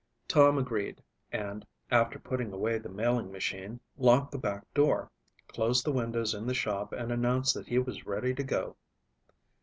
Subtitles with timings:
[0.27, 0.99] Tom agreed
[1.31, 5.11] and, after putting away the mailing machine, locked the back door,
[5.47, 8.75] closed the windows in the shop and announced that he was ready to go.